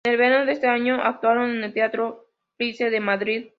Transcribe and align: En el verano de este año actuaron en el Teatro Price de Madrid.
En 0.03 0.13
el 0.13 0.17
verano 0.17 0.45
de 0.47 0.53
este 0.53 0.65
año 0.65 0.95
actuaron 0.99 1.51
en 1.51 1.63
el 1.63 1.73
Teatro 1.73 2.27
Price 2.57 2.89
de 2.89 2.99
Madrid. 2.99 3.47